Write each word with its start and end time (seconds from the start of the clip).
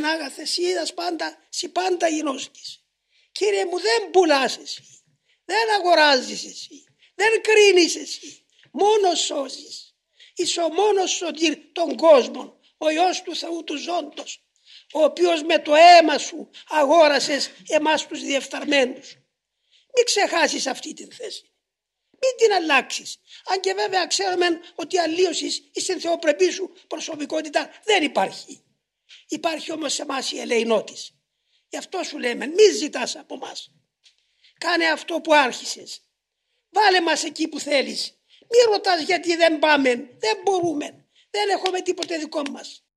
Πανάγαθες, 0.00 0.38
εσύ 0.38 0.62
είδας 0.62 0.94
πάντα, 0.94 1.38
εσύ 1.52 1.68
πάντα 1.68 2.08
γινώσκεις. 2.08 2.82
Κύριε 3.32 3.64
μου 3.64 3.80
δεν 3.80 4.10
πουλάς 4.10 4.58
εσύ, 4.58 4.82
δεν 5.44 5.70
αγοράζεις 5.74 6.44
εσύ, 6.44 6.84
δεν 7.14 7.42
κρίνεις 7.42 7.96
εσύ, 7.96 8.46
μόνος 8.72 9.20
σώζεις. 9.20 9.96
Είσαι 10.34 10.60
ο 10.60 10.72
μόνος 10.72 11.10
σωτήρ 11.10 11.58
των 11.72 11.96
κόσμων, 11.96 12.60
ο 12.78 12.90
Υιός 12.90 13.22
του 13.22 13.36
Θεού 13.36 13.64
του 13.64 13.76
Ζώντος, 13.76 14.44
ο 14.92 15.02
οποίος 15.02 15.42
με 15.42 15.58
το 15.58 15.74
αίμα 15.74 16.18
σου 16.18 16.50
αγόρασες 16.68 17.50
εμάς 17.68 18.06
τους 18.06 18.20
διεφθαρμένους. 18.20 19.12
Μην 19.94 20.04
ξεχάσεις 20.04 20.66
αυτή 20.66 20.94
την 20.94 21.12
θέση. 21.12 21.52
Μην 22.10 22.36
την 22.36 22.52
αλλάξεις. 22.52 23.20
Αν 23.44 23.60
και 23.60 23.74
βέβαια 23.74 24.06
ξέρουμε 24.06 24.60
ότι 24.74 24.96
η 24.96 24.98
αλλίωση 24.98 25.70
στην 25.74 26.00
θεοπρεπή 26.00 26.50
σου 26.50 26.72
προσωπικότητα 26.86 27.70
δεν 27.84 28.02
υπάρχει. 28.02 28.62
Υπάρχει 29.28 29.72
όμως 29.72 29.92
σε 29.92 30.02
εμάς 30.02 30.32
η 30.32 30.40
ελεηνότης. 30.40 31.12
Γι' 31.68 31.76
αυτό 31.76 32.02
σου 32.02 32.18
λέμε 32.18 32.46
μη 32.46 32.72
ζητάς 32.76 33.16
από 33.16 33.36
μας. 33.36 33.72
Κάνε 34.58 34.86
αυτό 34.86 35.20
που 35.20 35.34
άρχισες. 35.34 36.02
Βάλε 36.70 37.00
μας 37.00 37.24
εκεί 37.24 37.48
που 37.48 37.60
θέλεις. 37.60 38.18
Μη 38.40 38.72
ρωτάς 38.72 39.02
γιατί 39.02 39.36
δεν 39.36 39.58
πάμε, 39.58 39.94
δεν 40.18 40.40
μπορούμε. 40.44 41.06
Δεν 41.30 41.48
έχουμε 41.48 41.80
τίποτε 41.80 42.18
δικό 42.18 42.42
μας. 42.50 42.84